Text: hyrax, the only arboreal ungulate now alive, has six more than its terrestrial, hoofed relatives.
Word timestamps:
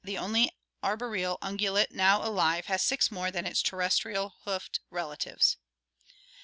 hyrax, 0.03 0.07
the 0.15 0.17
only 0.17 0.51
arboreal 0.81 1.37
ungulate 1.43 1.91
now 1.91 2.27
alive, 2.27 2.65
has 2.65 2.81
six 2.81 3.11
more 3.11 3.29
than 3.29 3.45
its 3.45 3.61
terrestrial, 3.61 4.33
hoofed 4.45 4.79
relatives. 4.89 5.57